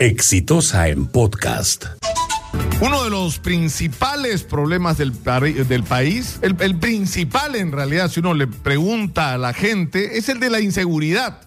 Exitosa 0.00 0.88
en 0.88 1.04
podcast. 1.04 1.84
Uno 2.80 3.04
de 3.04 3.10
los 3.10 3.38
principales 3.38 4.44
problemas 4.44 4.96
del, 4.96 5.12
del 5.68 5.84
país, 5.84 6.38
el, 6.40 6.56
el, 6.60 6.78
principal 6.78 7.54
en 7.54 7.70
realidad, 7.70 8.10
si 8.10 8.20
uno 8.20 8.32
le 8.32 8.46
pregunta 8.46 9.34
a 9.34 9.36
la 9.36 9.52
gente, 9.52 10.16
es 10.16 10.30
el 10.30 10.40
de 10.40 10.48
la 10.48 10.60
inseguridad. 10.60 11.42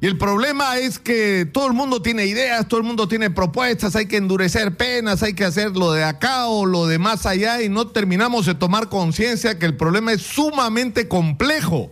Y 0.00 0.06
el 0.06 0.16
problema 0.16 0.78
es 0.78 1.00
que 1.00 1.44
todo 1.44 1.66
el 1.66 1.72
mundo 1.72 2.00
tiene 2.02 2.24
ideas, 2.26 2.68
todo 2.68 2.78
el 2.78 2.86
mundo 2.86 3.08
tiene 3.08 3.30
propuestas, 3.30 3.96
hay 3.96 4.06
que 4.06 4.18
endurecer 4.18 4.76
penas, 4.76 5.24
hay 5.24 5.34
que 5.34 5.44
hacer 5.44 5.72
lo 5.72 5.90
de 5.90 6.04
acá 6.04 6.46
o 6.46 6.66
lo 6.66 6.86
de 6.86 7.00
más 7.00 7.26
allá 7.26 7.62
y 7.62 7.68
no 7.68 7.88
terminamos 7.88 8.46
de 8.46 8.54
tomar 8.54 8.88
conciencia 8.88 9.58
que 9.58 9.66
el 9.66 9.76
problema 9.76 10.12
es 10.12 10.22
sumamente 10.22 11.08
complejo 11.08 11.90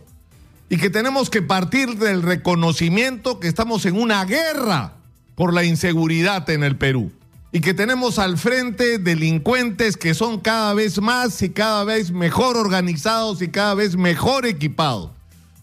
y 0.70 0.76
que 0.76 0.88
tenemos 0.88 1.30
que 1.30 1.42
partir 1.42 1.98
del 1.98 2.22
reconocimiento 2.22 3.40
que 3.40 3.48
estamos 3.48 3.86
en 3.86 3.96
una 3.96 4.24
guerra 4.24 4.97
por 5.38 5.54
la 5.54 5.62
inseguridad 5.62 6.50
en 6.50 6.64
el 6.64 6.76
Perú 6.76 7.12
y 7.52 7.60
que 7.60 7.72
tenemos 7.72 8.18
al 8.18 8.38
frente 8.38 8.98
delincuentes 8.98 9.96
que 9.96 10.12
son 10.12 10.40
cada 10.40 10.74
vez 10.74 11.00
más 11.00 11.40
y 11.42 11.50
cada 11.50 11.84
vez 11.84 12.10
mejor 12.10 12.56
organizados 12.56 13.40
y 13.40 13.46
cada 13.46 13.74
vez 13.74 13.94
mejor 13.94 14.46
equipados. 14.46 15.12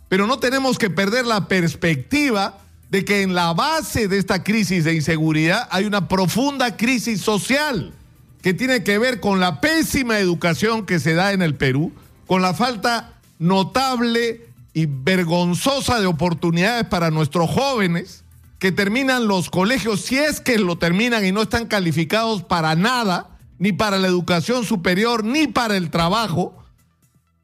Pero 0.07 0.27
no 0.27 0.39
tenemos 0.39 0.77
que 0.77 0.89
perder 0.89 1.25
la 1.25 1.49
perspectiva 1.49 2.57
de 2.89 3.03
que 3.03 3.21
en 3.21 3.35
la 3.35 3.51
base 3.51 4.07
de 4.07 4.17
esta 4.17 4.45
crisis 4.45 4.85
de 4.85 4.95
inseguridad 4.95 5.67
hay 5.69 5.83
una 5.83 6.07
profunda 6.07 6.77
crisis 6.77 7.19
social 7.19 7.93
que 8.41 8.53
tiene 8.53 8.81
que 8.81 8.97
ver 8.97 9.19
con 9.19 9.41
la 9.41 9.59
pésima 9.59 10.19
educación 10.19 10.85
que 10.85 11.01
se 11.01 11.15
da 11.15 11.33
en 11.33 11.41
el 11.41 11.55
Perú, 11.55 11.91
con 12.27 12.41
la 12.41 12.53
falta 12.53 13.19
notable 13.39 14.47
y 14.73 14.85
vergonzosa 14.85 15.99
de 15.99 16.07
oportunidades 16.07 16.85
para 16.85 17.11
nuestros 17.11 17.49
jóvenes 17.49 18.23
que 18.59 18.71
terminan 18.71 19.27
los 19.27 19.49
colegios, 19.49 20.01
si 20.01 20.17
es 20.17 20.39
que 20.39 20.57
lo 20.57 20.77
terminan 20.77 21.25
y 21.25 21.31
no 21.31 21.41
están 21.41 21.67
calificados 21.67 22.43
para 22.43 22.75
nada, 22.75 23.37
ni 23.57 23.73
para 23.73 23.97
la 23.97 24.07
educación 24.07 24.65
superior, 24.65 25.23
ni 25.23 25.47
para 25.47 25.77
el 25.77 25.89
trabajo, 25.89 26.57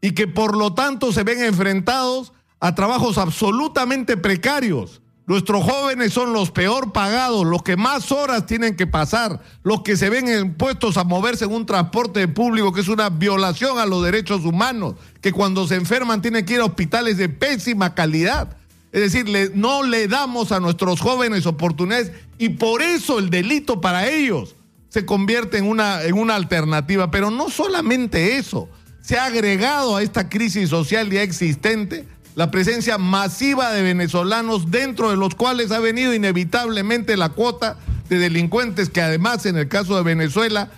y 0.01 0.11
que 0.11 0.27
por 0.27 0.57
lo 0.57 0.73
tanto 0.73 1.11
se 1.11 1.23
ven 1.23 1.43
enfrentados 1.43 2.33
a 2.59 2.75
trabajos 2.75 3.17
absolutamente 3.17 4.17
precarios. 4.17 5.01
Nuestros 5.27 5.63
jóvenes 5.63 6.11
son 6.11 6.33
los 6.33 6.51
peor 6.51 6.91
pagados, 6.91 7.45
los 7.45 7.61
que 7.61 7.77
más 7.77 8.11
horas 8.11 8.45
tienen 8.47 8.75
que 8.75 8.87
pasar, 8.87 9.39
los 9.63 9.81
que 9.81 9.95
se 9.95 10.09
ven 10.09 10.27
impuestos 10.27 10.97
a 10.97 11.03
moverse 11.03 11.45
en 11.45 11.53
un 11.53 11.65
transporte 11.65 12.27
público 12.27 12.73
que 12.73 12.81
es 12.81 12.87
una 12.87 13.09
violación 13.09 13.77
a 13.77 13.85
los 13.85 14.03
derechos 14.03 14.43
humanos, 14.43 14.95
que 15.21 15.31
cuando 15.31 15.67
se 15.67 15.75
enferman 15.75 16.21
tienen 16.21 16.45
que 16.45 16.55
ir 16.55 16.59
a 16.59 16.65
hospitales 16.65 17.17
de 17.17 17.29
pésima 17.29 17.93
calidad. 17.93 18.57
Es 18.91 19.01
decir, 19.01 19.51
no 19.55 19.83
le 19.83 20.07
damos 20.07 20.51
a 20.51 20.59
nuestros 20.59 20.99
jóvenes 20.99 21.45
oportunidades 21.45 22.11
y 22.37 22.49
por 22.49 22.81
eso 22.81 23.19
el 23.19 23.29
delito 23.29 23.79
para 23.79 24.09
ellos 24.09 24.55
se 24.89 25.05
convierte 25.05 25.57
en 25.57 25.65
una, 25.65 26.03
en 26.03 26.17
una 26.17 26.35
alternativa. 26.35 27.09
Pero 27.09 27.31
no 27.31 27.49
solamente 27.49 28.35
eso, 28.35 28.67
se 29.01 29.17
ha 29.17 29.25
agregado 29.25 29.95
a 29.95 30.03
esta 30.03 30.27
crisis 30.27 30.69
social 30.69 31.09
ya 31.09 31.23
existente 31.23 32.05
la 32.35 32.51
presencia 32.51 32.97
masiva 32.97 33.71
de 33.71 33.81
venezolanos 33.81 34.71
dentro 34.71 35.09
de 35.09 35.17
los 35.17 35.35
cuales 35.35 35.71
ha 35.71 35.79
venido 35.79 36.13
inevitablemente 36.13 37.17
la 37.17 37.29
cuota 37.29 37.77
de 38.09 38.17
delincuentes 38.17 38.89
que 38.89 39.01
además 39.01 39.45
en 39.45 39.57
el 39.57 39.67
caso 39.67 39.95
de 39.95 40.03
Venezuela 40.03 40.69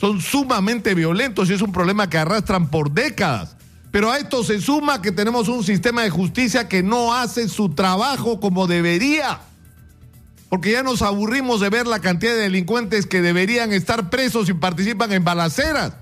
son 0.00 0.20
sumamente 0.20 0.94
violentos 0.94 1.50
y 1.50 1.54
es 1.54 1.62
un 1.62 1.72
problema 1.72 2.08
que 2.08 2.18
arrastran 2.18 2.70
por 2.70 2.92
décadas. 2.92 3.57
Pero 3.90 4.10
a 4.10 4.18
esto 4.18 4.44
se 4.44 4.60
suma 4.60 5.00
que 5.00 5.12
tenemos 5.12 5.48
un 5.48 5.64
sistema 5.64 6.02
de 6.02 6.10
justicia 6.10 6.68
que 6.68 6.82
no 6.82 7.14
hace 7.14 7.48
su 7.48 7.70
trabajo 7.70 8.40
como 8.40 8.66
debería. 8.66 9.40
Porque 10.48 10.72
ya 10.72 10.82
nos 10.82 11.02
aburrimos 11.02 11.60
de 11.60 11.70
ver 11.70 11.86
la 11.86 12.00
cantidad 12.00 12.32
de 12.32 12.40
delincuentes 12.40 13.06
que 13.06 13.22
deberían 13.22 13.72
estar 13.72 14.10
presos 14.10 14.48
y 14.48 14.54
participan 14.54 15.12
en 15.12 15.24
balaceras 15.24 15.92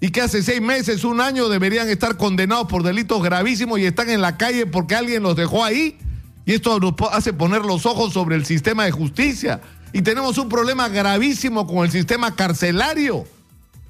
y 0.00 0.10
que 0.10 0.22
hace 0.22 0.42
seis 0.42 0.62
meses, 0.62 1.04
un 1.04 1.20
año 1.20 1.48
deberían 1.50 1.88
estar 1.90 2.16
condenados 2.16 2.66
por 2.68 2.82
delitos 2.82 3.22
gravísimos 3.22 3.78
y 3.78 3.84
están 3.84 4.08
en 4.08 4.22
la 4.22 4.38
calle 4.38 4.64
porque 4.64 4.94
alguien 4.94 5.22
los 5.22 5.36
dejó 5.36 5.62
ahí. 5.62 5.98
Y 6.46 6.54
esto 6.54 6.80
nos 6.80 6.94
hace 7.12 7.34
poner 7.34 7.62
los 7.66 7.84
ojos 7.84 8.14
sobre 8.14 8.36
el 8.36 8.46
sistema 8.46 8.86
de 8.86 8.92
justicia. 8.92 9.60
Y 9.92 10.00
tenemos 10.00 10.38
un 10.38 10.48
problema 10.48 10.88
gravísimo 10.88 11.66
con 11.66 11.84
el 11.84 11.90
sistema 11.90 12.34
carcelario, 12.34 13.26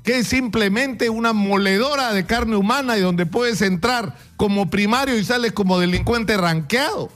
que 0.03 0.19
es 0.19 0.29
simplemente 0.29 1.11
una 1.11 1.33
moledora 1.33 2.13
de 2.13 2.25
carne 2.25 2.57
humana 2.57 2.97
y 2.97 3.01
donde 3.01 3.27
puedes 3.27 3.61
entrar 3.63 4.17
como 4.37 4.71
primario 4.71 5.19
y 5.19 5.25
sales 5.25 5.53
como 5.53 5.79
delincuente 5.79 6.37
ranqueado. 6.37 7.11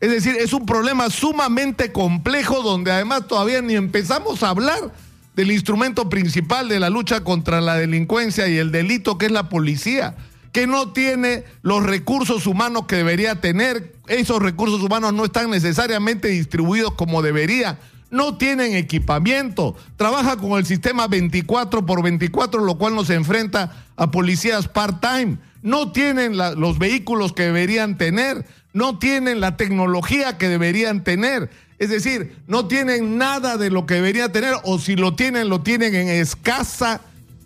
Es 0.00 0.10
decir, 0.10 0.36
es 0.36 0.52
un 0.52 0.64
problema 0.64 1.10
sumamente 1.10 1.92
complejo 1.92 2.62
donde 2.62 2.92
además 2.92 3.26
todavía 3.26 3.60
ni 3.60 3.74
empezamos 3.74 4.42
a 4.42 4.50
hablar 4.50 4.92
del 5.34 5.50
instrumento 5.50 6.08
principal 6.08 6.68
de 6.68 6.80
la 6.80 6.88
lucha 6.88 7.22
contra 7.22 7.60
la 7.60 7.76
delincuencia 7.76 8.48
y 8.48 8.58
el 8.58 8.72
delito 8.72 9.18
que 9.18 9.26
es 9.26 9.32
la 9.32 9.48
policía, 9.48 10.16
que 10.52 10.66
no 10.66 10.92
tiene 10.92 11.44
los 11.62 11.84
recursos 11.84 12.46
humanos 12.46 12.86
que 12.86 12.96
debería 12.96 13.40
tener. 13.40 13.94
Esos 14.06 14.40
recursos 14.40 14.82
humanos 14.82 15.12
no 15.12 15.24
están 15.24 15.50
necesariamente 15.50 16.28
distribuidos 16.28 16.94
como 16.94 17.22
debería. 17.22 17.78
No 18.10 18.38
tienen 18.38 18.74
equipamiento, 18.74 19.76
trabaja 19.96 20.36
con 20.36 20.52
el 20.52 20.64
sistema 20.64 21.08
24 21.08 21.84
por 21.84 22.02
24, 22.02 22.64
lo 22.64 22.78
cual 22.78 22.94
nos 22.94 23.10
enfrenta 23.10 23.86
a 23.96 24.10
policías 24.10 24.68
part-time. 24.68 25.38
No 25.62 25.92
tienen 25.92 26.36
los 26.36 26.78
vehículos 26.78 27.32
que 27.32 27.44
deberían 27.44 27.98
tener, 27.98 28.46
no 28.72 28.98
tienen 28.98 29.40
la 29.40 29.56
tecnología 29.56 30.38
que 30.38 30.48
deberían 30.48 31.04
tener 31.04 31.50
es 31.78 31.90
decir, 31.90 32.36
no 32.46 32.66
tienen 32.66 33.18
nada 33.18 33.56
de 33.56 33.70
lo 33.70 33.86
que 33.86 33.94
debería 33.94 34.32
tener 34.32 34.54
o 34.64 34.78
si 34.78 34.96
lo 34.96 35.14
tienen, 35.14 35.48
lo 35.48 35.62
tienen 35.62 35.94
en 35.94 36.08
escasa 36.08 37.00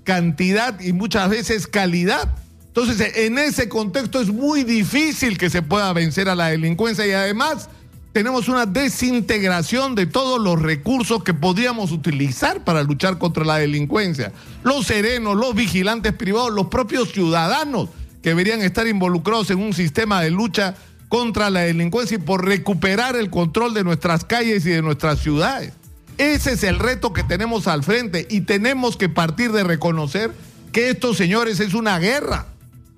cantidad 0.05 0.81
y 0.81 0.93
muchas 0.93 1.29
veces 1.29 1.67
calidad. 1.67 2.35
Entonces, 2.67 3.17
en 3.17 3.39
ese 3.39 3.69
contexto 3.69 4.21
es 4.23 4.29
muy 4.29 4.65
difícil 4.65 5.37
que 5.37 5.51
se 5.51 5.61
pueda 5.61 5.93
vencer 5.93 6.31
a 6.31 6.35
la 6.35 6.49
delincuencia 6.49 7.07
y 7.07 7.13
además 7.13 7.69
tenemos 8.13 8.49
una 8.49 8.67
desintegración 8.67 9.95
de 9.95 10.07
todos 10.07 10.41
los 10.41 10.61
recursos 10.61 11.25
que 11.25 11.33
podríamos 11.33 11.93
utilizar 11.93 12.63
para 12.63 12.83
luchar 12.83 13.19
contra 13.19 13.45
la 13.45 13.57
delincuencia. 13.57 14.33
Los 14.63 14.87
serenos, 14.87 15.37
los 15.37 15.55
vigilantes 15.55 16.13
privados, 16.13 16.53
los 16.53 16.67
propios 16.67 17.11
ciudadanos 17.11 17.89
que 18.23 18.31
deberían 18.31 18.61
estar 18.61 18.87
involucrados 18.87 19.51
en 19.51 19.59
un 19.61 19.73
sistema 19.73 20.21
de 20.21 20.31
lucha 20.31 20.75
contra 21.09 21.51
la 21.51 21.61
delincuencia 21.61 22.17
y 22.17 22.21
por 22.21 22.45
recuperar 22.45 23.17
el 23.17 23.31
control 23.31 23.73
de 23.75 23.85
nuestras 23.85 24.25
calles 24.25 24.65
y 24.67 24.71
de 24.71 24.83
nuestras 24.83 25.19
ciudades. 25.19 25.73
Ese 26.19 26.53
es 26.53 26.63
el 26.65 26.79
reto 26.79 27.15
que 27.15 27.25
tenemos 27.25 27.67
al 27.67 27.83
frente 27.83 28.27
y 28.29 28.43
tenemos 28.43 28.97
que 28.97 29.09
partir 29.09 29.53
de 29.53 29.65
reconocer 29.65 30.31
que 30.71 30.91
esto, 30.91 31.15
señores, 31.15 31.61
es 31.61 31.75
una 31.75 31.99
guerra. 31.99 32.47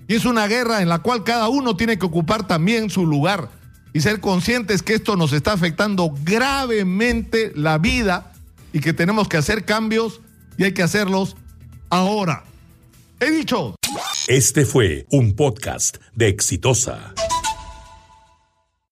Y 0.07 0.17
es 0.17 0.27
una 0.27 0.47
guerra 0.47 0.83
en 0.83 0.89
la 0.89 0.99
cual 0.99 1.25
cada 1.25 1.49
uno 1.49 1.77
tiene 1.77 1.99
que 1.99 2.05
ocupar 2.05 2.47
también 2.47 2.91
su 2.91 3.07
lugar 3.07 3.49
y 3.95 4.01
ser 4.01 4.21
conscientes 4.21 4.83
que 4.83 4.95
esto 4.95 5.17
nos 5.17 5.33
está 5.33 5.53
afectando 5.53 6.13
gravemente 6.25 7.53
la 7.55 7.79
vida 7.79 8.33
y 8.73 8.81
que 8.81 8.93
tenemos 8.93 9.29
que 9.29 9.39
hacer 9.39 9.65
cambios 9.65 10.21
y 10.59 10.65
hay 10.65 10.75
que 10.75 10.83
hacerlos 10.83 11.37
ahora. 11.89 12.45
He 13.21 13.31
dicho. 13.31 13.77
Este 14.27 14.67
fue 14.67 15.07
un 15.11 15.35
podcast 15.35 15.99
de 16.15 16.29
Exitosa. 16.29 17.15